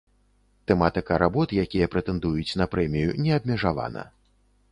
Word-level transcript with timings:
Тэматыка 0.69 1.19
работ, 1.23 1.47
якія 1.65 1.89
прэтэндуюць 1.95 2.57
на 2.63 2.69
прэмію, 2.73 3.09
не 3.27 3.31
абмежавана. 3.39 4.07